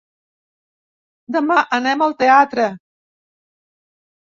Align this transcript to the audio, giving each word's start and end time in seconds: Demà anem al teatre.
Demà 1.35 1.59
anem 1.79 2.03
al 2.07 2.17
teatre. 2.25 2.67